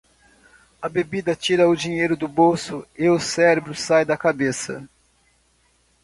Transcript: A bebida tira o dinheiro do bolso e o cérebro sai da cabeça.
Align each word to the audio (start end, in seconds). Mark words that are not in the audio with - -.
A 0.81 0.89
bebida 0.89 1.35
tira 1.35 1.69
o 1.69 1.75
dinheiro 1.75 2.17
do 2.17 2.27
bolso 2.27 2.83
e 2.97 3.07
o 3.07 3.19
cérebro 3.19 3.75
sai 3.75 4.03
da 4.03 4.17
cabeça. 4.17 4.89